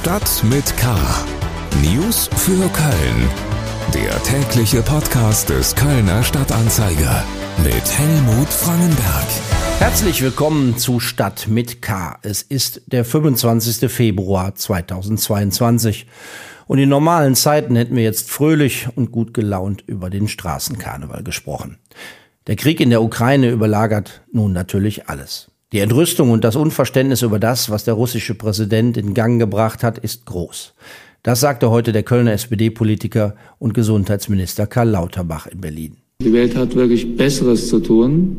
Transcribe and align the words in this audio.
Stadt 0.00 0.42
mit 0.44 0.74
K. 0.78 0.96
News 1.82 2.30
für 2.34 2.56
Köln. 2.70 3.28
Der 3.92 4.22
tägliche 4.22 4.80
Podcast 4.80 5.50
des 5.50 5.76
Kölner 5.76 6.22
Stadtanzeiger 6.22 7.22
mit 7.62 7.98
Helmut 7.98 8.48
Frangenberg. 8.48 9.26
Herzlich 9.78 10.22
willkommen 10.22 10.78
zu 10.78 11.00
Stadt 11.00 11.48
mit 11.48 11.82
K. 11.82 12.18
Es 12.22 12.40
ist 12.40 12.80
der 12.86 13.04
25. 13.04 13.92
Februar 13.92 14.54
2022. 14.54 16.06
Und 16.66 16.78
in 16.78 16.88
normalen 16.88 17.34
Zeiten 17.34 17.76
hätten 17.76 17.94
wir 17.94 18.02
jetzt 18.02 18.30
fröhlich 18.30 18.88
und 18.96 19.12
gut 19.12 19.34
gelaunt 19.34 19.84
über 19.86 20.08
den 20.08 20.28
Straßenkarneval 20.28 21.22
gesprochen. 21.24 21.76
Der 22.46 22.56
Krieg 22.56 22.80
in 22.80 22.88
der 22.88 23.02
Ukraine 23.02 23.50
überlagert 23.50 24.22
nun 24.32 24.54
natürlich 24.54 25.10
alles. 25.10 25.50
Die 25.72 25.78
Entrüstung 25.78 26.32
und 26.32 26.42
das 26.42 26.56
Unverständnis 26.56 27.22
über 27.22 27.38
das, 27.38 27.70
was 27.70 27.84
der 27.84 27.94
russische 27.94 28.34
Präsident 28.34 28.96
in 28.96 29.14
Gang 29.14 29.38
gebracht 29.38 29.84
hat, 29.84 29.98
ist 29.98 30.26
groß. 30.26 30.74
Das 31.22 31.38
sagte 31.38 31.70
heute 31.70 31.92
der 31.92 32.02
Kölner 32.02 32.32
SPD-Politiker 32.32 33.36
und 33.60 33.72
Gesundheitsminister 33.72 34.66
Karl 34.66 34.88
Lauterbach 34.88 35.46
in 35.46 35.60
Berlin. 35.60 35.98
Die 36.24 36.32
Welt 36.32 36.56
hat 36.56 36.74
wirklich 36.74 37.16
Besseres 37.16 37.68
zu 37.68 37.78
tun, 37.78 38.38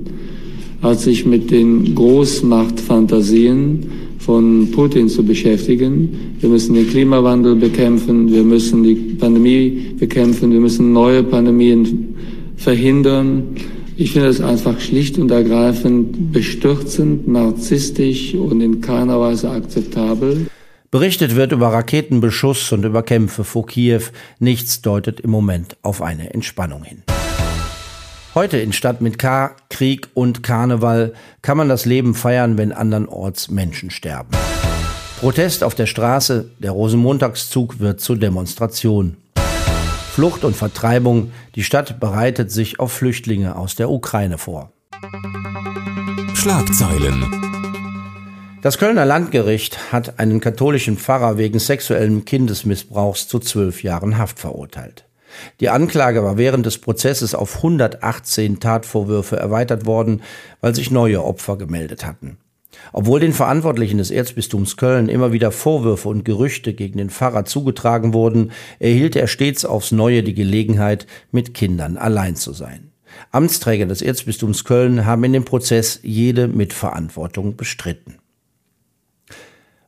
als 0.81 1.03
sich 1.03 1.25
mit 1.25 1.51
den 1.51 1.95
Großmachtfantasien 1.95 3.89
von 4.19 4.69
Putin 4.71 5.07
zu 5.07 5.23
beschäftigen. 5.23 6.35
Wir 6.41 6.49
müssen 6.49 6.73
den 6.73 6.89
Klimawandel 6.89 7.55
bekämpfen, 7.55 8.29
wir 8.29 8.43
müssen 8.43 8.83
die 8.83 8.95
Pandemie 8.95 9.95
bekämpfen, 9.97 10.51
wir 10.51 10.59
müssen 10.59 10.91
neue 10.91 11.23
Pandemien 11.23 12.13
verhindern. 12.57 13.55
Ich 14.01 14.13
finde 14.13 14.29
es 14.29 14.41
einfach 14.41 14.79
schlicht 14.79 15.19
und 15.19 15.29
ergreifend 15.29 16.33
bestürzend, 16.33 17.27
narzisstisch 17.27 18.33
und 18.33 18.59
in 18.59 18.81
keiner 18.81 19.19
Weise 19.19 19.51
akzeptabel. 19.51 20.47
Berichtet 20.89 21.35
wird 21.35 21.51
über 21.51 21.67
Raketenbeschuss 21.67 22.71
und 22.71 22.83
über 22.83 23.03
Kämpfe 23.03 23.43
vor 23.43 23.67
Kiew. 23.67 24.01
Nichts 24.39 24.81
deutet 24.81 25.19
im 25.19 25.29
Moment 25.29 25.77
auf 25.83 26.01
eine 26.01 26.33
Entspannung 26.33 26.83
hin. 26.83 27.03
Heute 28.33 28.57
in 28.57 28.73
Stadt 28.73 29.01
mit 29.01 29.19
K, 29.19 29.55
Krieg 29.69 30.07
und 30.15 30.41
Karneval 30.41 31.13
kann 31.43 31.57
man 31.57 31.69
das 31.69 31.85
Leben 31.85 32.15
feiern, 32.15 32.57
wenn 32.57 32.71
andernorts 32.71 33.51
Menschen 33.51 33.91
sterben. 33.91 34.31
Protest 35.19 35.63
auf 35.63 35.75
der 35.75 35.85
Straße, 35.85 36.49
der 36.57 36.71
Rosenmontagszug 36.71 37.79
wird 37.79 38.01
zur 38.01 38.17
Demonstration. 38.17 39.17
Flucht 40.11 40.43
und 40.43 40.57
Vertreibung. 40.57 41.31
Die 41.55 41.63
Stadt 41.63 42.01
bereitet 42.01 42.51
sich 42.51 42.81
auf 42.81 42.91
Flüchtlinge 42.91 43.55
aus 43.55 43.75
der 43.75 43.89
Ukraine 43.89 44.37
vor. 44.37 44.73
Schlagzeilen. 46.33 47.23
Das 48.61 48.77
Kölner 48.77 49.05
Landgericht 49.05 49.93
hat 49.93 50.19
einen 50.19 50.41
katholischen 50.41 50.97
Pfarrer 50.97 51.37
wegen 51.37 51.59
sexuellen 51.59 52.25
Kindesmissbrauchs 52.25 53.29
zu 53.29 53.39
zwölf 53.39 53.83
Jahren 53.83 54.17
Haft 54.17 54.37
verurteilt. 54.37 55.05
Die 55.61 55.69
Anklage 55.69 56.25
war 56.25 56.37
während 56.37 56.65
des 56.65 56.79
Prozesses 56.79 57.33
auf 57.33 57.55
118 57.55 58.59
Tatvorwürfe 58.59 59.37
erweitert 59.37 59.85
worden, 59.85 60.23
weil 60.59 60.75
sich 60.75 60.91
neue 60.91 61.23
Opfer 61.23 61.57
gemeldet 61.57 62.05
hatten. 62.05 62.37
Obwohl 62.93 63.19
den 63.19 63.33
Verantwortlichen 63.33 63.97
des 63.97 64.11
Erzbistums 64.11 64.77
Köln 64.77 65.09
immer 65.09 65.31
wieder 65.31 65.51
Vorwürfe 65.51 66.09
und 66.09 66.25
Gerüchte 66.25 66.73
gegen 66.73 66.97
den 66.97 67.09
Pfarrer 67.09 67.45
zugetragen 67.45 68.13
wurden, 68.13 68.51
erhielt 68.79 69.15
er 69.15 69.27
stets 69.27 69.65
aufs 69.65 69.91
Neue 69.91 70.23
die 70.23 70.33
Gelegenheit, 70.33 71.07
mit 71.31 71.53
Kindern 71.53 71.97
allein 71.97 72.35
zu 72.35 72.53
sein. 72.53 72.91
Amtsträger 73.31 73.85
des 73.85 74.01
Erzbistums 74.01 74.63
Köln 74.63 75.05
haben 75.05 75.23
in 75.23 75.33
dem 75.33 75.45
Prozess 75.45 75.99
jede 76.03 76.47
Mitverantwortung 76.47 77.55
bestritten. 77.55 78.15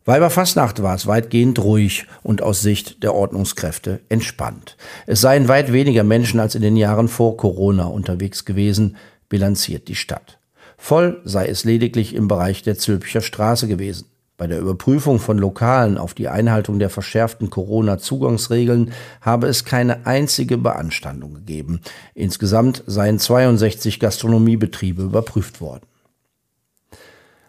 Weiberfastnacht 0.05 0.83
war 0.83 0.95
es 0.95 1.07
weitgehend 1.07 1.59
ruhig 1.59 2.07
und 2.23 2.41
aus 2.41 2.61
Sicht 2.61 3.03
der 3.03 3.13
Ordnungskräfte 3.13 4.02
entspannt. 4.09 4.75
Es 5.07 5.22
seien 5.22 5.47
weit 5.47 5.72
weniger 5.72 6.03
Menschen 6.03 6.41
als 6.41 6.55
in 6.55 6.61
den 6.61 6.75
Jahren 6.75 7.07
vor 7.07 7.38
Corona 7.38 7.85
unterwegs 7.85 8.44
gewesen, 8.44 8.97
bilanziert 9.29 9.88
die 9.88 9.96
Stadt. 9.96 10.40
Voll 10.83 11.21
sei 11.23 11.47
es 11.47 11.63
lediglich 11.63 12.13
im 12.13 12.27
Bereich 12.27 12.61
der 12.61 12.77
Zülpicher 12.77 13.21
Straße 13.21 13.69
gewesen. 13.69 14.07
Bei 14.35 14.47
der 14.47 14.59
Überprüfung 14.59 15.17
von 15.17 15.38
Lokalen 15.38 15.97
auf 15.97 16.13
die 16.13 16.27
Einhaltung 16.27 16.77
der 16.77 16.89
verschärften 16.89 17.49
Corona-Zugangsregeln 17.49 18.91
habe 19.22 19.47
es 19.47 19.63
keine 19.63 20.05
einzige 20.05 20.57
Beanstandung 20.57 21.35
gegeben. 21.35 21.79
Insgesamt 22.16 22.83
seien 22.85 23.17
62 23.17 24.01
Gastronomiebetriebe 24.01 25.03
überprüft 25.03 25.61
worden. 25.61 25.85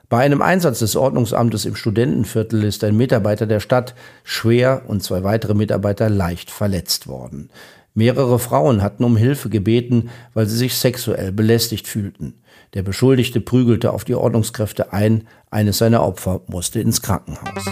Bei 0.09 0.19
einem 0.19 0.41
Einsatz 0.41 0.79
des 0.79 0.95
Ordnungsamtes 0.95 1.65
im 1.65 1.75
Studentenviertel 1.75 2.63
ist 2.63 2.85
ein 2.85 2.97
Mitarbeiter 2.97 3.49
der 3.49 3.59
Stadt 3.59 3.97
schwer 4.23 4.83
und 4.87 5.03
zwei 5.03 5.25
weitere 5.25 5.55
Mitarbeiter 5.55 6.09
leicht 6.09 6.53
verletzt 6.53 7.09
worden. 7.09 7.51
Mehrere 7.95 8.39
Frauen 8.39 8.81
hatten 8.81 9.03
um 9.03 9.17
Hilfe 9.17 9.49
gebeten, 9.49 10.11
weil 10.35 10.47
sie 10.47 10.57
sich 10.57 10.77
sexuell 10.77 11.33
belästigt 11.33 11.89
fühlten. 11.89 12.35
Der 12.75 12.83
Beschuldigte 12.83 13.41
prügelte 13.41 13.93
auf 13.93 14.05
die 14.05 14.17
Ordnungskräfte 14.17 14.93
ein, 14.93 15.29
eines 15.51 15.79
seiner 15.79 16.03
Opfer 16.03 16.41
musste 16.49 16.81
ins 16.81 17.03
Krankenhaus. 17.03 17.65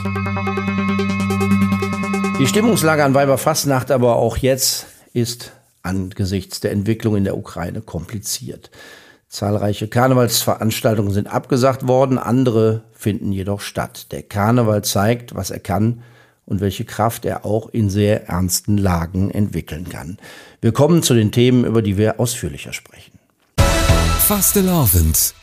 Die 2.38 2.46
Stimmungslage 2.46 3.04
an 3.04 3.14
Weiberfastnacht 3.14 3.90
aber 3.90 4.16
auch 4.16 4.36
jetzt 4.36 4.86
ist 5.12 5.52
angesichts 5.82 6.60
der 6.60 6.70
Entwicklung 6.70 7.16
in 7.16 7.24
der 7.24 7.36
Ukraine 7.36 7.80
kompliziert. 7.80 8.70
Zahlreiche 9.28 9.88
Karnevalsveranstaltungen 9.88 11.12
sind 11.12 11.26
abgesagt 11.26 11.88
worden, 11.88 12.18
andere 12.18 12.82
finden 12.92 13.32
jedoch 13.32 13.60
statt. 13.60 14.12
Der 14.12 14.22
Karneval 14.22 14.84
zeigt, 14.84 15.34
was 15.34 15.50
er 15.50 15.58
kann 15.58 16.02
und 16.46 16.60
welche 16.60 16.84
Kraft 16.84 17.24
er 17.24 17.44
auch 17.44 17.68
in 17.70 17.90
sehr 17.90 18.28
ernsten 18.28 18.76
Lagen 18.76 19.30
entwickeln 19.30 19.88
kann. 19.88 20.18
Wir 20.60 20.72
kommen 20.72 21.02
zu 21.02 21.14
den 21.14 21.32
Themen, 21.32 21.64
über 21.64 21.82
die 21.82 21.96
wir 21.96 22.20
ausführlicher 22.20 22.72
sprechen. 22.72 23.11
Fastelavend. 24.22 25.34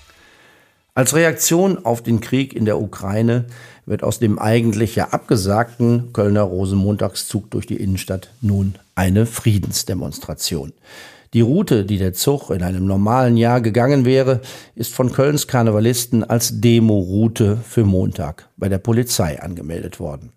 Als 0.96 1.14
Reaktion 1.14 1.86
auf 1.86 2.02
den 2.02 2.22
Krieg 2.22 2.56
in 2.56 2.64
der 2.64 2.82
Ukraine 2.82 3.46
wird 3.86 4.04
aus 4.04 4.20
dem 4.20 4.40
eigentlich 4.40 4.96
ja 4.96 5.10
abgesagten 5.10 6.14
Kölner 6.14 6.44
Rosenmontagszug 6.44 7.52
durch 7.52 7.68
die 7.68 7.76
Innenstadt 7.76 8.32
nun 8.40 8.76
eine 8.96 9.26
Friedensdemonstration. 9.26 10.72
Die 11.34 11.42
Route, 11.42 11.84
die 11.84 11.98
der 11.98 12.14
Zug 12.14 12.52
in 12.52 12.64
einem 12.64 12.86
normalen 12.86 13.36
Jahr 13.36 13.60
gegangen 13.60 14.06
wäre, 14.06 14.40
ist 14.76 14.94
von 14.94 15.12
Kölns 15.12 15.48
Karnevalisten 15.48 16.24
als 16.24 16.62
Demo-Route 16.62 17.58
für 17.58 17.84
Montag 17.84 18.48
bei 18.56 18.70
der 18.70 18.80
Polizei 18.80 19.42
angemeldet 19.42 20.00
worden. 20.00 20.32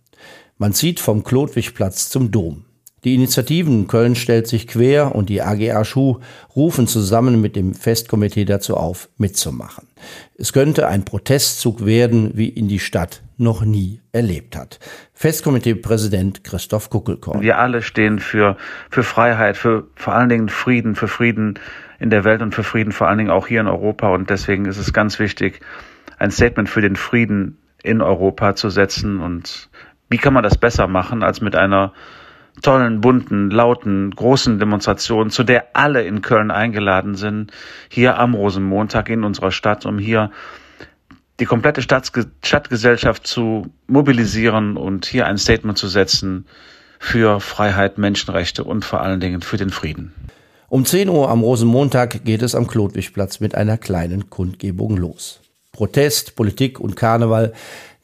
Man 0.59 0.75
zieht 0.75 0.99
vom 0.99 1.23
Klodwigplatz 1.23 2.11
zum 2.11 2.33
Dom. 2.33 2.65
Die 3.05 3.17
Initiativen 3.17 3.89
Köln 3.89 4.15
stellt 4.15 4.47
sich 4.47 4.69
quer 4.69 5.17
und 5.17 5.29
die 5.29 5.43
AGA 5.43 5.85
Schuh 5.85 6.21
rufen 6.55 6.87
zusammen 6.87 7.41
mit 7.41 7.57
dem 7.57 7.75
Festkomitee 7.75 8.45
dazu 8.45 8.77
auf, 8.77 9.09
mitzumachen. 9.19 9.89
Es 10.37 10.53
könnte 10.53 10.87
ein 10.87 11.05
Protestzug 11.05 11.85
werden, 11.85 12.31
wie 12.35 12.49
ihn 12.49 12.69
die 12.69 12.79
Stadt 12.79 13.23
noch 13.39 13.65
nie 13.65 14.01
erlebt 14.13 14.57
hat. 14.57 14.79
Festkomitee-Präsident 15.15 16.45
Christoph 16.45 16.91
Kuckelkorn. 16.91 17.41
Wir 17.41 17.59
alle 17.59 17.83
stehen 17.83 18.21
für, 18.21 18.57
für 18.89 19.03
Freiheit, 19.03 19.57
für 19.57 19.89
vor 19.97 20.15
allen 20.15 20.29
Dingen 20.29 20.49
Frieden, 20.49 20.95
für 20.95 21.09
Frieden 21.09 21.59
in 21.99 22.11
der 22.11 22.23
Welt 22.23 22.41
und 22.41 22.55
für 22.55 22.63
Frieden 22.63 22.93
vor 22.93 23.09
allen 23.09 23.19
Dingen 23.19 23.31
auch 23.31 23.49
hier 23.49 23.63
in 23.63 23.67
Europa. 23.67 24.15
Und 24.15 24.31
deswegen 24.31 24.67
ist 24.67 24.79
es 24.79 24.93
ganz 24.93 25.19
wichtig, 25.19 25.59
ein 26.19 26.31
Statement 26.31 26.69
für 26.69 26.81
den 26.81 26.95
Frieden 26.95 27.59
in 27.83 28.01
Europa 28.01 28.55
zu 28.55 28.71
setzen. 28.71 29.19
Und 29.19 29.71
wie 30.09 30.19
kann 30.19 30.35
man 30.35 30.45
das 30.45 30.57
besser 30.57 30.87
machen 30.87 31.25
als 31.25 31.41
mit 31.41 31.57
einer 31.57 31.93
tollen, 32.61 33.01
bunten, 33.01 33.51
lauten, 33.51 34.11
großen 34.11 34.59
Demonstration, 34.59 35.31
zu 35.31 35.43
der 35.43 35.75
alle 35.75 36.03
in 36.03 36.21
Köln 36.21 36.51
eingeladen 36.51 37.15
sind, 37.15 37.51
hier 37.89 38.19
am 38.19 38.35
Rosenmontag 38.35 39.09
in 39.09 39.25
unserer 39.25 39.51
Stadt, 39.53 39.87
um 39.87 39.99
hier 39.99 40.31
die 41.41 41.47
komplette 41.47 41.83
Stadtge 41.83 42.27
Stadtgesellschaft 42.43 43.27
zu 43.27 43.67
mobilisieren 43.87 44.77
und 44.77 45.07
hier 45.07 45.27
ein 45.27 45.39
Statement 45.39 45.79
zu 45.79 45.89
setzen 45.89 46.47
für 46.99 47.41
Freiheit, 47.41 47.99
Menschenrechte 47.99 48.65
und 48.65 48.85
vor 48.85 49.01
allen 49.01 49.19
Dingen 49.19 49.41
für 49.41 49.57
den 49.57 49.71
Frieden. 49.71 50.13
Um 50.69 50.85
10 50.85 51.09
Uhr 51.09 51.29
am 51.29 51.41
Rosenmontag 51.41 52.25
geht 52.25 52.43
es 52.43 52.55
am 52.55 52.67
Klodwigplatz 52.67 53.41
mit 53.41 53.55
einer 53.55 53.77
kleinen 53.77 54.31
Kundgebung 54.31 54.97
los. 54.97 55.41
Protest, 55.73 56.37
Politik 56.37 56.79
und 56.79 56.97
Karneval 56.97 57.53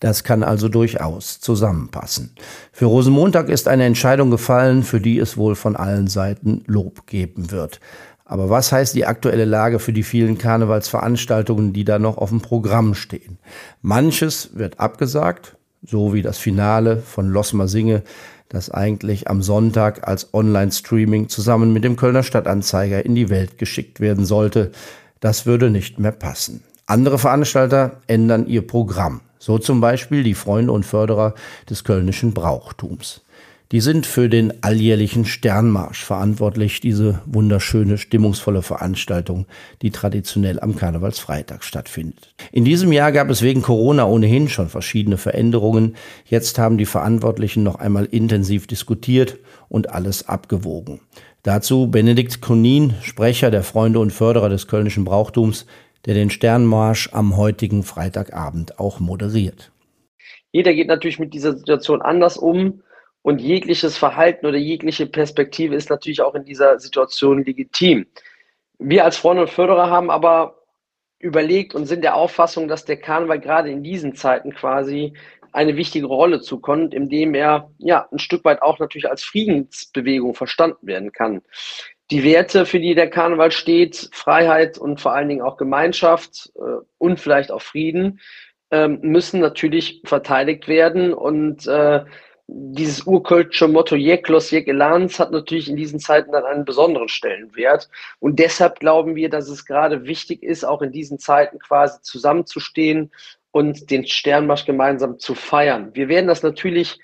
das 0.01 0.25
kann 0.25 0.43
also 0.43 0.69
durchaus 0.69 1.41
zusammenpassen. 1.41 2.31
Für 2.73 2.87
Rosenmontag 2.87 3.49
ist 3.49 3.69
eine 3.69 3.85
Entscheidung 3.85 4.31
gefallen, 4.31 4.83
für 4.83 5.01
die 5.01 5.19
es 5.19 5.37
wohl 5.37 5.57
von 5.57 5.77
allen 5.77 6.07
Seiten 6.07 6.63
Lob 6.67 7.07
geben 7.07 7.51
wird. 7.51 7.81
Aber 8.25 8.51
was 8.51 8.73
heißt 8.73 8.95
die 8.95 9.07
aktuelle 9.07 9.47
Lage 9.47 9.79
für 9.79 9.93
die 9.93 10.03
vielen 10.03 10.37
Karnevalsveranstaltungen, 10.37 11.73
die 11.73 11.85
da 11.85 11.99
noch 11.99 12.19
auf 12.19 12.29
dem 12.29 12.43
Programm 12.43 12.95
stehen? 12.95 13.39
Manches 13.81 14.51
wird 14.55 14.79
abgesagt, 14.79 15.57
so 15.83 16.13
wie 16.13 16.23
das 16.23 16.39
Finale 16.39 16.99
von 16.99 17.31
Losmer 17.31 17.69
Singe, 17.69 18.03
das 18.51 18.71
eigentlich 18.71 19.29
am 19.29 19.43
Sonntag 19.43 20.07
als 20.07 20.33
Online-Streaming 20.33 21.29
zusammen 21.29 21.73
mit 21.73 21.85
dem 21.85 21.97
Kölner 21.97 22.23
Stadtanzeiger 22.23 23.05
in 23.05 23.15
die 23.15 23.31
Welt 23.31 23.59
geschickt 23.59 24.01
werden 24.01 24.25
sollte. 24.25 24.73
Das 25.21 25.47
würde 25.47 25.71
nicht 25.71 25.99
mehr 25.99 26.13
passen. 26.13 26.63
Andere 26.87 27.19
Veranstalter 27.19 28.01
ändern 28.07 28.47
ihr 28.47 28.67
Programm. 28.67 29.21
So 29.39 29.59
zum 29.59 29.81
Beispiel 29.81 30.23
die 30.23 30.35
Freunde 30.35 30.73
und 30.73 30.85
Förderer 30.85 31.35
des 31.69 31.85
kölnischen 31.85 32.35
Brauchtums. 32.35 33.23
Die 33.71 33.83
sind 33.83 34.07
für 34.07 34.31
den 34.31 34.63
alljährlichen 34.63 35.27
Sternmarsch 35.27 36.03
verantwortlich, 36.03 36.81
diese 36.81 37.21
wunderschöne, 37.27 37.99
stimmungsvolle 37.99 38.63
Veranstaltung, 38.63 39.45
die 39.83 39.91
traditionell 39.91 40.59
am 40.59 40.75
Karnevalsfreitag 40.75 41.63
stattfindet. 41.63 42.35
In 42.51 42.65
diesem 42.65 42.93
Jahr 42.93 43.13
gab 43.13 43.29
es 43.29 43.43
wegen 43.43 43.61
Corona 43.61 44.07
ohnehin 44.07 44.49
schon 44.49 44.71
verschiedene 44.71 45.19
Veränderungen. 45.19 45.97
Jetzt 46.25 46.59
haben 46.59 46.79
die 46.79 46.87
Verantwortlichen 46.87 47.63
noch 47.63 47.75
einmal 47.75 48.07
intensiv 48.07 48.67
diskutiert 48.67 49.37
und 49.69 49.91
alles 49.91 50.27
abgewogen. 50.27 51.01
Dazu 51.43 51.91
Benedikt 51.91 52.41
Konin, 52.41 52.95
Sprecher 53.03 53.51
der 53.51 53.63
Freunde 53.63 53.99
und 53.99 54.15
Förderer 54.15 54.49
des 54.49 54.67
kölnischen 54.67 55.05
Brauchtums, 55.05 55.67
der 56.09 56.15
den 56.15 56.31
Sternmarsch 56.31 57.11
am 57.13 57.37
heutigen 57.37 57.83
Freitagabend 57.83 58.81
auch 58.81 58.99
moderiert. 58.99 59.71
Jeder 60.53 60.73
geht 60.73 60.89
natürlich 60.89 61.19
mit 61.19 61.35
dieser 61.35 61.55
Situation 61.55 62.01
anders 62.01 62.39
um 62.39 62.83
und 63.21 63.43
jegliches 63.43 63.99
Verhalten 63.99 64.47
oder 64.47 64.57
jegliche 64.57 65.05
Perspektive 65.07 65.75
ist 65.75 65.91
natürlich 65.91 66.23
auch 66.23 66.35
in 66.35 66.47
dieser 66.47 66.79
Situation 66.79 67.45
legitim. 67.45 68.07
Wir 68.79 69.05
als 69.05 69.19
Freunde 69.19 69.43
und 69.43 69.51
Förderer 69.51 69.91
haben 69.91 70.11
aber 70.11 70.63
überlegt 71.19 71.75
und 71.75 71.85
sind 71.85 72.03
der 72.03 72.15
Auffassung, 72.15 72.69
dass 72.69 72.87
der 72.87 72.97
Karneval 72.97 73.39
gerade 73.39 73.71
in 73.71 73.83
diesen 73.83 74.15
Zeiten 74.15 74.55
quasi 74.55 75.13
eine 75.53 75.77
wichtige 75.77 76.07
Rolle 76.07 76.41
zukommt, 76.41 76.95
indem 76.95 77.35
er 77.35 77.71
ja 77.77 78.09
ein 78.11 78.19
Stück 78.19 78.47
weit 78.47 78.63
auch 78.63 78.79
natürlich 78.79 79.11
als 79.11 79.25
Friedensbewegung 79.25 80.35
verstanden 80.35 80.87
werden 80.87 81.13
kann. 81.13 81.43
Die 82.11 82.25
Werte, 82.25 82.65
für 82.65 82.81
die 82.81 82.95
der 82.95 83.11
Karneval 83.11 83.51
steht, 83.51 84.09
Freiheit 84.13 84.79
und 84.79 85.01
vor 85.01 85.13
allen 85.13 85.29
Dingen 85.29 85.43
auch 85.43 85.57
Gemeinschaft 85.57 86.51
äh, 86.57 86.83
und 86.97 87.21
vielleicht 87.21 87.51
auch 87.51 87.63
Frieden, 87.63 88.21
äh, 88.71 88.89
müssen 88.89 89.41
natürlich 89.41 90.03
verteidigt 90.05 90.69
werden 90.69 91.13
und 91.13 91.67
äh, 91.67 92.05
dieses 92.51 93.07
urkölsche 93.07 93.69
Motto 93.69 93.95
Jeklos 93.95 94.51
Jekelans 94.51 95.21
hat 95.21 95.33
natürlich 95.33 95.69
in 95.69 95.77
diesen 95.77 96.01
Zeiten 96.01 96.33
dann 96.33 96.45
einen 96.45 96.65
besonderen 96.65 97.09
Stellenwert. 97.09 97.91
Und 98.21 98.39
deshalb 98.39 98.81
glauben 98.81 99.17
wir, 99.17 99.29
dass 99.29 99.51
es 99.51 99.67
gerade 99.67 100.07
wichtig 100.07 100.43
ist, 100.43 100.65
auch 100.65 100.81
in 100.81 100.91
diesen 100.91 101.19
Zeiten 101.19 101.59
quasi 101.59 102.01
zusammenzustehen 102.01 103.13
und 103.51 103.91
den 103.91 104.07
Sternmarsch 104.07 104.65
gemeinsam 104.65 105.19
zu 105.19 105.35
feiern. 105.35 105.91
Wir 105.93 106.09
werden 106.09 106.27
das 106.27 106.43
natürlich 106.43 106.99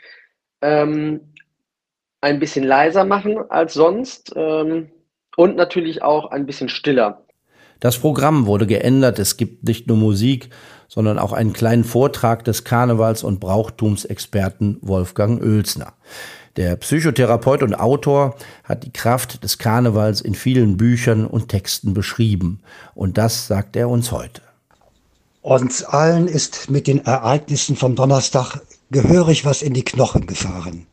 ähm, 0.62 1.33
ein 2.24 2.40
bisschen 2.40 2.64
leiser 2.64 3.04
machen 3.04 3.36
als 3.50 3.74
sonst 3.74 4.32
ähm, 4.34 4.90
und 5.36 5.56
natürlich 5.56 6.02
auch 6.02 6.30
ein 6.30 6.46
bisschen 6.46 6.70
stiller. 6.70 7.20
Das 7.80 7.98
Programm 7.98 8.46
wurde 8.46 8.66
geändert. 8.66 9.18
Es 9.18 9.36
gibt 9.36 9.64
nicht 9.64 9.88
nur 9.88 9.98
Musik, 9.98 10.48
sondern 10.88 11.18
auch 11.18 11.34
einen 11.34 11.52
kleinen 11.52 11.84
Vortrag 11.84 12.42
des 12.44 12.64
Karnevals- 12.64 13.24
und 13.24 13.40
Brauchtumsexperten 13.40 14.78
Wolfgang 14.80 15.42
Oelsner. 15.42 15.92
Der 16.56 16.76
Psychotherapeut 16.76 17.62
und 17.62 17.74
Autor 17.74 18.36
hat 18.62 18.84
die 18.84 18.92
Kraft 18.92 19.44
des 19.44 19.58
Karnevals 19.58 20.22
in 20.22 20.34
vielen 20.34 20.78
Büchern 20.78 21.26
und 21.26 21.48
Texten 21.48 21.92
beschrieben. 21.92 22.60
Und 22.94 23.18
das 23.18 23.48
sagt 23.48 23.76
er 23.76 23.90
uns 23.90 24.12
heute. 24.12 24.40
Uns 25.42 25.84
allen 25.84 26.26
ist 26.26 26.70
mit 26.70 26.86
den 26.86 27.04
Ereignissen 27.04 27.76
vom 27.76 27.96
Donnerstag 27.96 28.60
gehörig 28.90 29.44
was 29.44 29.60
in 29.60 29.74
die 29.74 29.84
Knochen 29.84 30.26
gefahren. 30.26 30.86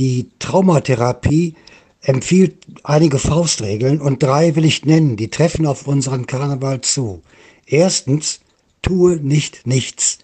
Die 0.00 0.30
Traumatherapie 0.38 1.56
empfiehlt 2.00 2.66
einige 2.84 3.18
Faustregeln 3.18 4.00
und 4.00 4.22
drei 4.22 4.56
will 4.56 4.64
ich 4.64 4.86
nennen, 4.86 5.18
die 5.18 5.28
treffen 5.28 5.66
auf 5.66 5.86
unseren 5.86 6.26
Karneval 6.26 6.80
zu. 6.80 7.22
Erstens, 7.66 8.40
tue 8.80 9.16
nicht 9.16 9.66
nichts. 9.66 10.20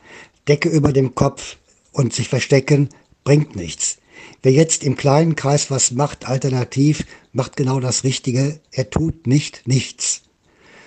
Decke 0.49 0.71
über 0.71 0.95
dem 0.95 1.15
Kopf 1.15 1.59
und 1.93 2.15
sich 2.15 2.31
verstecken 2.31 2.89
bringt 3.23 3.55
nichts. 3.55 3.99
Wer 4.43 4.53
jetzt 4.53 4.83
im 4.83 4.97
kleinen 4.97 5.37
Kreis 5.37 5.71
was 5.71 5.91
macht, 5.91 6.27
alternativ, 6.27 7.05
macht 7.35 7.55
genau 7.59 7.79
das 7.79 8.03
Richtige. 8.03 8.59
Er 8.73 8.89
tut 8.89 9.27
nicht 9.27 9.65
nichts. 9.67 10.23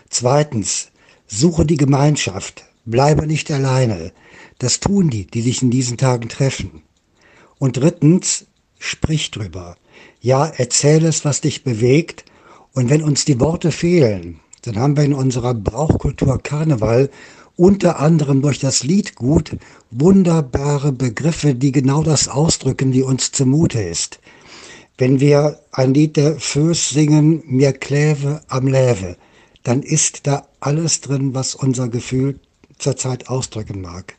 Zweitens, 0.09 0.89
suche 1.27 1.63
die 1.63 1.77
Gemeinschaft. 1.77 2.63
Bleibe 2.85 3.27
nicht 3.27 3.51
alleine. 3.51 4.13
Das 4.57 4.79
tun 4.79 5.11
die, 5.11 5.27
die 5.27 5.43
sich 5.43 5.61
in 5.61 5.69
diesen 5.69 5.97
Tagen 5.97 6.27
treffen. 6.27 6.81
Und 7.59 7.77
drittens, 7.77 8.47
sprich 8.79 9.29
drüber. 9.29 9.77
Ja, 10.21 10.47
erzähl 10.47 11.05
es, 11.05 11.23
was 11.25 11.41
dich 11.41 11.63
bewegt. 11.63 12.25
Und 12.73 12.89
wenn 12.89 13.03
uns 13.03 13.25
die 13.25 13.39
Worte 13.39 13.71
fehlen, 13.71 14.39
dann 14.63 14.77
haben 14.77 14.97
wir 14.97 15.03
in 15.03 15.13
unserer 15.13 15.53
Brauchkultur 15.53 16.41
Karneval 16.41 17.09
unter 17.55 17.99
anderem 17.99 18.41
durch 18.41 18.59
das 18.59 18.83
Liedgut 18.83 19.57
wunderbare 19.91 20.93
Begriffe, 20.93 21.55
die 21.55 21.73
genau 21.73 22.03
das 22.03 22.29
ausdrücken, 22.29 22.93
wie 22.93 23.01
uns 23.01 23.31
zumute 23.31 23.81
ist. 23.81 24.19
Wenn 24.97 25.19
wir 25.19 25.59
ein 25.71 25.93
Lied 25.93 26.15
der 26.15 26.39
Föß 26.39 26.89
singen, 26.89 27.43
mir 27.45 27.73
kläve 27.73 28.41
am 28.47 28.67
Läve, 28.67 29.17
dann 29.63 29.81
ist 29.81 30.27
da 30.27 30.47
alles 30.59 31.01
drin, 31.01 31.33
was 31.33 31.55
unser 31.55 31.89
Gefühl 31.89 32.39
zurzeit 32.77 33.29
ausdrücken 33.29 33.81
mag. 33.81 34.15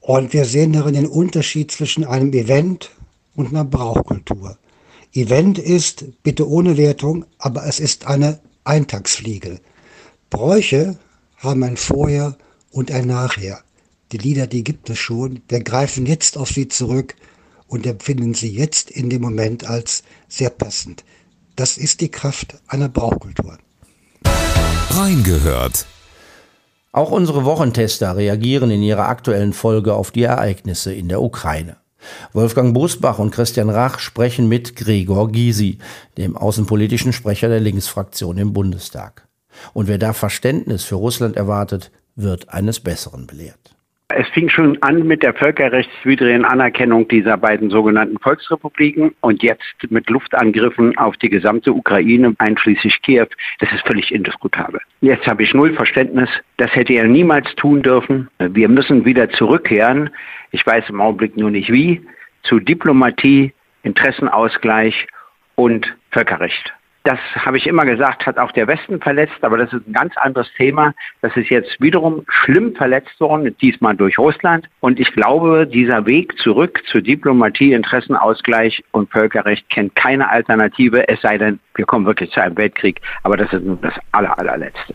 Und 0.00 0.32
wir 0.32 0.44
sehen 0.44 0.72
darin 0.72 0.94
den 0.94 1.06
Unterschied 1.06 1.70
zwischen 1.70 2.04
einem 2.04 2.32
Event 2.32 2.90
und 3.38 3.50
einer 3.50 3.64
Brauchkultur. 3.64 4.58
Event 5.12 5.60
ist, 5.60 6.04
bitte 6.24 6.48
ohne 6.48 6.76
Wertung, 6.76 7.24
aber 7.38 7.66
es 7.66 7.78
ist 7.78 8.08
eine 8.08 8.40
Eintagsfliege. 8.64 9.60
Bräuche 10.28 10.98
haben 11.36 11.62
ein 11.62 11.76
Vorher 11.76 12.36
und 12.72 12.90
ein 12.90 13.06
Nachher. 13.06 13.60
Die 14.10 14.18
Lieder, 14.18 14.48
die 14.48 14.64
gibt 14.64 14.90
es 14.90 14.98
schon. 14.98 15.40
Wir 15.48 15.62
greifen 15.62 16.04
jetzt 16.04 16.36
auf 16.36 16.48
sie 16.48 16.66
zurück 16.66 17.14
und 17.68 17.86
empfinden 17.86 18.34
sie 18.34 18.50
jetzt 18.50 18.90
in 18.90 19.08
dem 19.08 19.22
Moment 19.22 19.64
als 19.64 20.02
sehr 20.26 20.50
passend. 20.50 21.04
Das 21.54 21.78
ist 21.78 22.00
die 22.00 22.10
Kraft 22.10 22.56
einer 22.66 22.88
Brauchkultur. 22.88 23.56
Reingehört. 24.90 25.86
Auch 26.90 27.12
unsere 27.12 27.44
Wochentester 27.44 28.16
reagieren 28.16 28.72
in 28.72 28.82
ihrer 28.82 29.06
aktuellen 29.08 29.52
Folge 29.52 29.94
auf 29.94 30.10
die 30.10 30.24
Ereignisse 30.24 30.92
in 30.92 31.08
der 31.08 31.22
Ukraine. 31.22 31.76
Wolfgang 32.32 32.74
Busbach 32.74 33.18
und 33.18 33.30
Christian 33.30 33.70
Rach 33.70 33.98
sprechen 33.98 34.48
mit 34.48 34.76
Gregor 34.76 35.30
Gysi, 35.30 35.78
dem 36.16 36.36
außenpolitischen 36.36 37.12
Sprecher 37.12 37.48
der 37.48 37.60
Linksfraktion 37.60 38.38
im 38.38 38.52
Bundestag. 38.52 39.26
Und 39.72 39.88
wer 39.88 39.98
da 39.98 40.12
Verständnis 40.12 40.84
für 40.84 40.96
Russland 40.96 41.36
erwartet, 41.36 41.90
wird 42.16 42.48
eines 42.48 42.80
Besseren 42.80 43.26
belehrt. 43.26 43.77
Es 44.10 44.26
fing 44.28 44.48
schon 44.48 44.82
an 44.82 45.06
mit 45.06 45.22
der 45.22 45.34
völkerrechtswidrigen 45.34 46.46
Anerkennung 46.46 47.06
dieser 47.08 47.36
beiden 47.36 47.68
sogenannten 47.68 48.18
Volksrepubliken 48.18 49.14
und 49.20 49.42
jetzt 49.42 49.62
mit 49.90 50.08
Luftangriffen 50.08 50.96
auf 50.96 51.18
die 51.18 51.28
gesamte 51.28 51.74
Ukraine, 51.74 52.34
einschließlich 52.38 53.02
Kiew. 53.02 53.26
Das 53.58 53.70
ist 53.70 53.86
völlig 53.86 54.10
indiskutabel. 54.10 54.80
Jetzt 55.02 55.26
habe 55.26 55.42
ich 55.42 55.52
null 55.52 55.74
Verständnis. 55.74 56.30
Das 56.56 56.74
hätte 56.74 56.94
er 56.94 57.04
niemals 57.04 57.54
tun 57.56 57.82
dürfen. 57.82 58.28
Wir 58.38 58.70
müssen 58.70 59.04
wieder 59.04 59.28
zurückkehren. 59.28 60.08
Ich 60.52 60.66
weiß 60.66 60.88
im 60.88 61.02
Augenblick 61.02 61.36
nur 61.36 61.50
nicht 61.50 61.70
wie. 61.70 62.00
Zu 62.44 62.60
Diplomatie, 62.60 63.52
Interessenausgleich 63.82 65.06
und 65.54 65.94
Völkerrecht 66.12 66.72
das 67.04 67.18
habe 67.36 67.56
ich 67.56 67.66
immer 67.66 67.84
gesagt, 67.84 68.26
hat 68.26 68.38
auch 68.38 68.52
der 68.52 68.66
Westen 68.66 69.00
verletzt, 69.00 69.42
aber 69.42 69.56
das 69.56 69.72
ist 69.72 69.86
ein 69.86 69.92
ganz 69.92 70.16
anderes 70.16 70.48
Thema. 70.56 70.92
Das 71.22 71.34
ist 71.36 71.48
jetzt 71.48 71.80
wiederum 71.80 72.24
schlimm 72.28 72.74
verletzt 72.74 73.18
worden, 73.20 73.56
diesmal 73.60 73.96
durch 73.96 74.18
Russland. 74.18 74.68
Und 74.80 75.00
ich 75.00 75.10
glaube, 75.12 75.66
dieser 75.66 76.06
Weg 76.06 76.38
zurück 76.38 76.82
zur 76.90 77.00
Diplomatie, 77.00 77.72
Interessenausgleich 77.72 78.84
und 78.92 79.10
Völkerrecht 79.10 79.68
kennt 79.70 79.94
keine 79.94 80.28
Alternative, 80.28 81.08
es 81.08 81.20
sei 81.22 81.38
denn, 81.38 81.60
wir 81.76 81.86
kommen 81.86 82.04
wirklich 82.04 82.30
zu 82.30 82.42
einem 82.42 82.56
Weltkrieg. 82.56 83.00
Aber 83.22 83.36
das 83.36 83.52
ist 83.52 83.64
nur 83.64 83.76
das 83.76 83.94
aller, 84.12 84.38
allerletzte. 84.38 84.94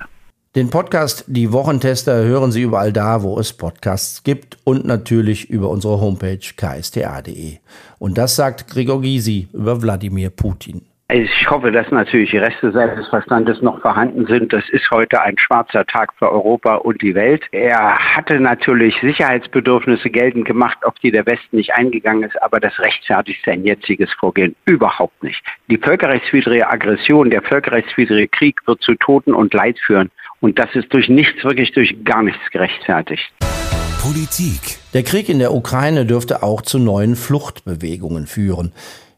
Den 0.55 0.69
Podcast 0.69 1.25
Die 1.25 1.51
Wochentester 1.51 2.24
hören 2.25 2.51
Sie 2.51 2.62
überall 2.62 2.93
da, 2.93 3.24
wo 3.24 3.39
es 3.39 3.53
Podcasts 3.53 4.22
gibt 4.22 4.60
und 4.63 4.86
natürlich 4.86 5.50
über 5.50 5.69
unsere 5.69 6.00
Homepage 6.00 6.38
ksta.de. 6.38 7.57
Und 7.98 8.19
das 8.19 8.36
sagt 8.36 8.67
Gregor 8.67 9.01
Gysi 9.01 9.48
über 9.51 9.81
Wladimir 9.81 10.29
Putin. 10.29 10.86
Ich 11.15 11.48
hoffe, 11.48 11.72
dass 11.72 11.91
natürlich 11.91 12.32
die 12.32 12.39
Reste 12.39 12.72
seines 12.72 13.08
Verstandes 13.08 13.62
noch 13.62 13.79
vorhanden 13.82 14.25
sind. 14.25 14.51
Das 14.51 14.67
ist 14.70 14.89
heute 14.89 15.22
ein 15.22 15.38
schwarzer 15.38 15.86
Tag 15.86 16.12
für 16.17 16.32
Europa 16.32 16.77
und 16.77 17.03
die 17.03 17.13
Welt. 17.13 17.43
Er 17.51 18.00
hatte 18.00 18.39
natürlich 18.39 18.96
Sicherheitsbedürfnisse 19.00 20.10
geltend 20.10 20.46
gemacht, 20.46 20.79
auf 20.84 20.96
die 21.03 21.12
der 21.12 21.27
Westen 21.27 21.58
nicht 21.58 21.75
eingegangen 21.75 22.24
ist, 22.24 22.41
aber 22.41 22.60
das 22.60 22.79
rechtfertigt 22.79 23.46
sein 23.46 23.63
jetziges 23.63 24.12
Vorgehen 24.13 24.55
überhaupt 24.65 25.22
nicht. 25.22 25.43
Die 25.70 25.77
völkerrechtswidrige 25.77 26.67
Aggression, 26.67 27.29
der 27.29 27.43
völkerrechtswidrige 27.43 28.29
Krieg 28.29 28.65
wird 28.65 28.82
zu 28.82 28.96
Toten 28.96 29.36
und 29.36 29.53
Leid 29.53 29.77
führen. 29.86 30.10
Und 30.39 30.58
das 30.58 30.74
ist 30.74 30.91
durch 30.91 31.10
nichts, 31.10 31.43
wirklich 31.43 31.74
durch 31.74 31.96
gar 32.03 32.24
nichts 32.24 32.50
gerechtfertigt. 32.50 33.32
Politik. 34.01 34.79
Der 34.96 35.03
Krieg 35.03 35.29
in 35.29 35.39
der 35.39 35.53
Ukraine 35.53 36.05
dürfte 36.08 36.41
auch 36.41 36.63
zu 36.63 36.79
neuen 36.79 37.15
Fluchtbewegungen 37.15 38.25
führen. 38.25 38.74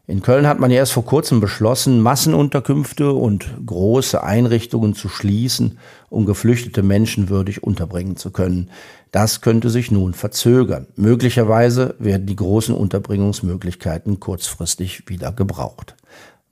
In 0.08 0.22
Köln 0.22 0.46
hat 0.46 0.60
man 0.60 0.70
ja 0.70 0.76
erst 0.76 0.92
vor 0.92 1.04
kurzem 1.04 1.40
beschlossen, 1.40 2.00
Massenunterkünfte 2.00 3.12
und 3.12 3.48
große 3.66 4.22
Einrichtungen 4.22 4.94
zu 4.94 5.08
schließen, 5.08 5.78
um 6.10 6.26
geflüchtete 6.26 6.84
Menschen 6.84 7.28
würdig 7.28 7.64
unterbringen 7.64 8.16
zu 8.16 8.30
können. 8.30 8.70
Das 9.10 9.40
könnte 9.40 9.68
sich 9.68 9.90
nun 9.90 10.14
verzögern. 10.14 10.86
Möglicherweise 10.94 11.96
werden 11.98 12.26
die 12.26 12.36
großen 12.36 12.72
Unterbringungsmöglichkeiten 12.72 14.20
kurzfristig 14.20 15.08
wieder 15.08 15.32
gebraucht. 15.32 15.96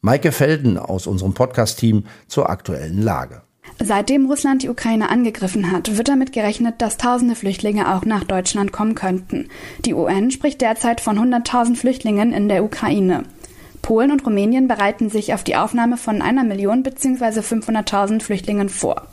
Maike 0.01 0.33
Felden 0.33 0.77
aus 0.77 1.07
unserem 1.07 1.35
Podcast-Team 1.35 2.07
zur 2.27 2.51
aktuellen 2.51 3.03
Lage. 3.03 3.43
Seitdem 3.79 4.27
Russland 4.27 4.63
die 4.63 4.69
Ukraine 4.69 5.11
angegriffen 5.11 5.71
hat, 5.71 5.97
wird 5.97 6.09
damit 6.09 6.33
gerechnet, 6.33 6.77
dass 6.79 6.97
tausende 6.97 7.35
Flüchtlinge 7.35 7.95
auch 7.95 8.05
nach 8.05 8.25
Deutschland 8.25 8.73
kommen 8.73 8.95
könnten. 8.95 9.49
Die 9.85 9.95
UN 9.95 10.31
spricht 10.31 10.61
derzeit 10.61 11.01
von 11.01 11.19
100.000 11.19 11.77
Flüchtlingen 11.77 12.33
in 12.33 12.49
der 12.49 12.65
Ukraine. 12.65 13.25
Polen 13.85 14.13
und 14.13 14.25
Rumänien 14.25 14.67
bereiten 14.67 15.11
sich 15.11 15.35
auf 15.35 15.45
die 15.45 15.57
Aufnahme 15.57 15.99
von 15.99 16.23
einer 16.23 16.43
Million 16.43 16.83
bzw. 16.83 17.41
500.000 17.41 18.23
Flüchtlingen 18.23 18.71
vor. 18.71 19.09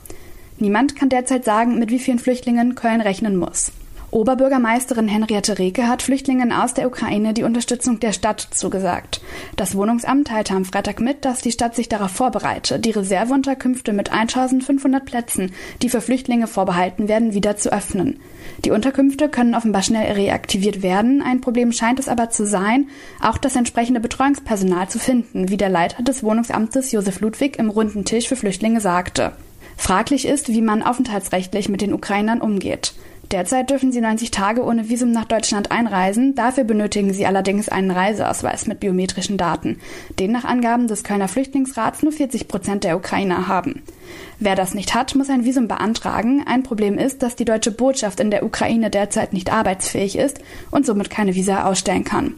Niemand 0.58 0.96
kann 0.96 1.10
derzeit 1.10 1.44
sagen, 1.44 1.78
mit 1.78 1.90
wie 1.90 1.98
vielen 1.98 2.18
Flüchtlingen 2.18 2.74
Köln 2.74 3.02
rechnen 3.02 3.36
muss. 3.36 3.72
Oberbürgermeisterin 4.12 5.08
Henriette 5.08 5.58
Reke 5.58 5.88
hat 5.88 6.02
Flüchtlingen 6.02 6.52
aus 6.52 6.74
der 6.74 6.86
Ukraine 6.86 7.32
die 7.32 7.44
Unterstützung 7.44 7.98
der 7.98 8.12
Stadt 8.12 8.46
zugesagt. 8.50 9.22
Das 9.56 9.74
Wohnungsamt 9.74 10.28
teilte 10.28 10.52
am 10.52 10.66
Freitag 10.66 11.00
mit, 11.00 11.24
dass 11.24 11.40
die 11.40 11.50
Stadt 11.50 11.74
sich 11.74 11.88
darauf 11.88 12.10
vorbereite, 12.10 12.78
die 12.78 12.90
Reserveunterkünfte 12.90 13.94
mit 13.94 14.12
1500 14.12 15.06
Plätzen, 15.06 15.52
die 15.80 15.88
für 15.88 16.02
Flüchtlinge 16.02 16.46
vorbehalten 16.46 17.08
werden, 17.08 17.32
wieder 17.32 17.56
zu 17.56 17.72
öffnen. 17.72 18.20
Die 18.66 18.70
Unterkünfte 18.70 19.30
können 19.30 19.54
offenbar 19.54 19.82
schnell 19.82 20.12
reaktiviert 20.12 20.82
werden. 20.82 21.22
Ein 21.22 21.40
Problem 21.40 21.72
scheint 21.72 21.98
es 21.98 22.08
aber 22.08 22.28
zu 22.28 22.44
sein, 22.44 22.88
auch 23.22 23.38
das 23.38 23.56
entsprechende 23.56 24.00
Betreuungspersonal 24.00 24.90
zu 24.90 24.98
finden, 24.98 25.48
wie 25.48 25.56
der 25.56 25.70
Leiter 25.70 26.02
des 26.02 26.22
Wohnungsamtes 26.22 26.92
Josef 26.92 27.20
Ludwig 27.20 27.58
im 27.58 27.70
runden 27.70 28.04
Tisch 28.04 28.28
für 28.28 28.36
Flüchtlinge 28.36 28.82
sagte. 28.82 29.32
Fraglich 29.78 30.26
ist, 30.26 30.48
wie 30.48 30.60
man 30.60 30.82
aufenthaltsrechtlich 30.82 31.70
mit 31.70 31.80
den 31.80 31.94
Ukrainern 31.94 32.42
umgeht. 32.42 32.92
Derzeit 33.32 33.70
dürfen 33.70 33.92
sie 33.92 34.02
90 34.02 34.30
Tage 34.30 34.62
ohne 34.62 34.90
Visum 34.90 35.10
nach 35.10 35.24
Deutschland 35.24 35.70
einreisen. 35.70 36.34
Dafür 36.34 36.64
benötigen 36.64 37.14
sie 37.14 37.24
allerdings 37.24 37.70
einen 37.70 37.90
Reiseausweis 37.90 38.66
mit 38.66 38.80
biometrischen 38.80 39.38
Daten, 39.38 39.80
den 40.18 40.32
nach 40.32 40.44
Angaben 40.44 40.86
des 40.86 41.02
Kölner 41.02 41.28
Flüchtlingsrats 41.28 42.02
nur 42.02 42.12
40 42.12 42.46
Prozent 42.46 42.84
der 42.84 42.94
Ukrainer 42.94 43.48
haben. 43.48 43.82
Wer 44.38 44.54
das 44.54 44.74
nicht 44.74 44.94
hat, 44.94 45.14
muss 45.14 45.30
ein 45.30 45.46
Visum 45.46 45.66
beantragen. 45.66 46.44
Ein 46.46 46.62
Problem 46.62 46.98
ist, 46.98 47.22
dass 47.22 47.34
die 47.34 47.46
deutsche 47.46 47.70
Botschaft 47.70 48.20
in 48.20 48.30
der 48.30 48.44
Ukraine 48.44 48.90
derzeit 48.90 49.32
nicht 49.32 49.50
arbeitsfähig 49.50 50.16
ist 50.16 50.40
und 50.70 50.84
somit 50.84 51.08
keine 51.08 51.34
Visa 51.34 51.64
ausstellen 51.64 52.04
kann. 52.04 52.34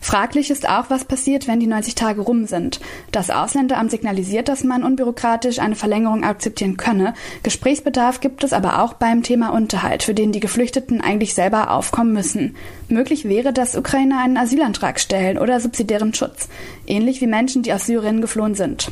Fraglich 0.00 0.50
ist 0.50 0.68
auch, 0.68 0.90
was 0.90 1.04
passiert, 1.04 1.48
wenn 1.48 1.60
die 1.60 1.66
90 1.66 1.94
Tage 1.94 2.20
rum 2.20 2.46
sind. 2.46 2.80
Das 3.12 3.30
Ausländeramt 3.30 3.90
signalisiert, 3.90 4.48
dass 4.48 4.64
man 4.64 4.84
unbürokratisch 4.84 5.58
eine 5.58 5.74
Verlängerung 5.74 6.24
akzeptieren 6.24 6.76
könne. 6.76 7.14
Gesprächsbedarf 7.42 8.20
gibt 8.20 8.44
es 8.44 8.52
aber 8.52 8.82
auch 8.82 8.94
beim 8.94 9.22
Thema 9.22 9.50
Unterhalt, 9.50 10.02
für 10.02 10.14
den 10.14 10.32
die 10.32 10.40
Geflüchteten 10.40 11.00
eigentlich 11.00 11.34
selber 11.34 11.70
aufkommen 11.70 12.12
müssen. 12.12 12.56
Möglich 12.88 13.28
wäre, 13.28 13.52
dass 13.52 13.76
Ukrainer 13.76 14.22
einen 14.22 14.36
Asylantrag 14.36 15.00
stellen 15.00 15.38
oder 15.38 15.60
subsidiären 15.60 16.14
Schutz, 16.14 16.48
ähnlich 16.86 17.20
wie 17.20 17.26
Menschen, 17.26 17.62
die 17.62 17.72
aus 17.72 17.86
Syrien 17.86 18.20
geflohen 18.20 18.54
sind. 18.54 18.90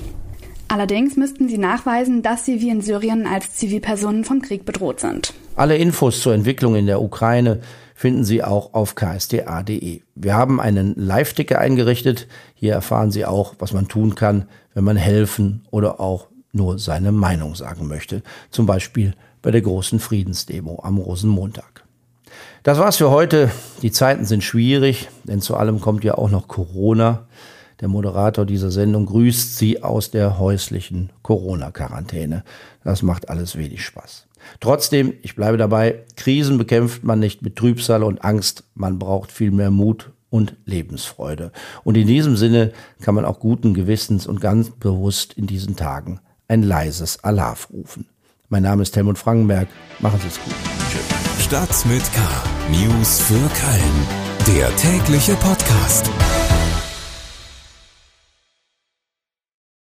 Allerdings 0.68 1.16
müssten 1.16 1.48
sie 1.48 1.58
nachweisen, 1.58 2.22
dass 2.22 2.44
sie 2.44 2.60
wie 2.60 2.70
in 2.70 2.80
Syrien 2.80 3.26
als 3.26 3.54
Zivilpersonen 3.54 4.24
vom 4.24 4.42
Krieg 4.42 4.64
bedroht 4.64 4.98
sind. 5.00 5.32
Alle 5.54 5.76
Infos 5.76 6.20
zur 6.20 6.34
Entwicklung 6.34 6.74
in 6.74 6.86
der 6.86 7.00
Ukraine 7.00 7.60
finden 7.96 8.24
Sie 8.24 8.44
auch 8.44 8.74
auf 8.74 8.94
ksda.de. 8.94 10.02
Wir 10.14 10.34
haben 10.34 10.60
einen 10.60 10.94
Live-Ticker 10.94 11.58
eingerichtet. 11.58 12.28
Hier 12.54 12.74
erfahren 12.74 13.10
Sie 13.10 13.24
auch, 13.24 13.54
was 13.58 13.72
man 13.72 13.88
tun 13.88 14.14
kann, 14.14 14.46
wenn 14.74 14.84
man 14.84 14.96
helfen 14.96 15.66
oder 15.70 15.98
auch 15.98 16.28
nur 16.52 16.78
seine 16.78 17.10
Meinung 17.10 17.54
sagen 17.54 17.88
möchte. 17.88 18.22
Zum 18.50 18.66
Beispiel 18.66 19.14
bei 19.42 19.50
der 19.50 19.62
großen 19.62 19.98
Friedensdemo 19.98 20.80
am 20.82 20.98
Rosenmontag. 20.98 21.84
Das 22.62 22.78
war's 22.78 22.96
für 22.96 23.10
heute. 23.10 23.50
Die 23.82 23.92
Zeiten 23.92 24.26
sind 24.26 24.44
schwierig, 24.44 25.08
denn 25.24 25.40
zu 25.40 25.56
allem 25.56 25.80
kommt 25.80 26.04
ja 26.04 26.16
auch 26.16 26.30
noch 26.30 26.48
Corona. 26.48 27.26
Der 27.80 27.88
Moderator 27.88 28.44
dieser 28.44 28.70
Sendung 28.70 29.06
grüßt 29.06 29.56
Sie 29.56 29.82
aus 29.82 30.10
der 30.10 30.38
häuslichen 30.38 31.10
Corona-Quarantäne. 31.22 32.42
Das 32.84 33.02
macht 33.02 33.28
alles 33.28 33.56
wenig 33.56 33.84
Spaß. 33.84 34.26
Trotzdem, 34.60 35.14
ich 35.22 35.36
bleibe 35.36 35.56
dabei, 35.56 36.04
Krisen 36.16 36.58
bekämpft 36.58 37.04
man 37.04 37.18
nicht 37.18 37.42
mit 37.42 37.56
Trübsal 37.56 38.02
und 38.02 38.24
Angst, 38.24 38.64
man 38.74 38.98
braucht 38.98 39.32
viel 39.32 39.50
mehr 39.50 39.70
Mut 39.70 40.10
und 40.30 40.56
Lebensfreude. 40.64 41.52
Und 41.84 41.96
in 41.96 42.06
diesem 42.06 42.36
Sinne 42.36 42.72
kann 43.00 43.14
man 43.14 43.24
auch 43.24 43.40
guten 43.40 43.74
Gewissens 43.74 44.26
und 44.26 44.40
ganz 44.40 44.70
bewusst 44.70 45.32
in 45.34 45.46
diesen 45.46 45.76
Tagen 45.76 46.20
ein 46.48 46.62
leises 46.62 47.22
Alarv 47.24 47.68
rufen. 47.70 48.06
Mein 48.48 48.62
Name 48.62 48.82
ist 48.82 48.94
Helmut 48.94 49.18
Frankenberg. 49.18 49.68
Machen 50.00 50.20
Sie 50.20 50.28
es 50.28 50.38
gut. 50.42 50.54
Tschüss. 50.90 51.44
Stadt 51.44 51.86
mit 51.86 52.02
K. 52.12 52.20
News 52.70 53.20
für 53.20 53.34
Köln. 53.34 54.56
Der 54.56 54.74
tägliche 54.76 55.34
Podcast. 55.34 56.10